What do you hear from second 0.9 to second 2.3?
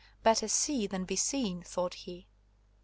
be seen, thought he.